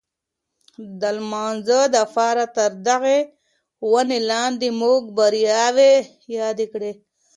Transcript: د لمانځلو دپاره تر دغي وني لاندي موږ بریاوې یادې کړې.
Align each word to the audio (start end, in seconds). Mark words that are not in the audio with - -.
د 1.01 1.01
لمانځلو 1.17 1.79
دپاره 1.97 2.43
تر 2.57 2.71
دغي 2.89 3.19
وني 3.91 4.19
لاندي 4.29 4.69
موږ 4.81 5.01
بریاوې 5.17 5.93
یادې 6.37 6.65
کړې. 6.73 6.91